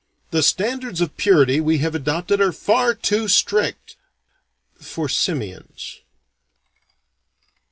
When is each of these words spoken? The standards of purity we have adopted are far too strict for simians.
The 0.31 0.41
standards 0.41 0.99
of 0.99 1.15
purity 1.15 1.61
we 1.61 1.77
have 1.77 1.93
adopted 1.93 2.41
are 2.41 2.51
far 2.51 2.95
too 2.95 3.27
strict 3.27 3.97
for 4.73 5.07
simians. 5.07 5.99